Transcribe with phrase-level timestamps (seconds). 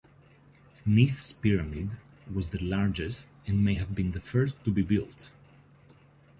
[0.83, 1.95] Neith's pyramid
[2.33, 5.29] was the largest and may have been the first to be built.